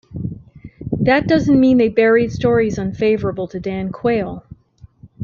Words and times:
That 1.01 1.27
doesn't 1.27 1.59
mean 1.59 1.77
they 1.77 1.87
buried 1.89 2.31
stories 2.31 2.79
unfavorable 2.79 3.47
to 3.49 3.59
Dan 3.59 3.91
Quayle. 3.91 4.43